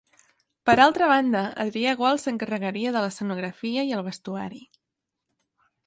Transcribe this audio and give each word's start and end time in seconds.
Per 0.69 0.73
altra 0.85 1.09
banda, 1.11 1.41
Adrià 1.65 1.93
Gual 2.01 2.19
s'encarregaria 2.23 2.95
de 2.97 3.05
l'escenografia 3.07 3.87
i 3.91 3.97
el 3.99 4.05
vestuari. 4.09 4.65